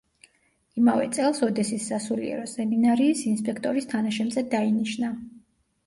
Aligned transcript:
იმავე 0.81 1.09
წელს 1.17 1.41
ოდესის 1.49 1.85
სასულიერო 1.93 2.49
სემინარიის 2.55 3.25
ინსპექტორის 3.35 3.93
თანაშემწედ 3.97 4.53
დაინიშნა. 4.59 5.19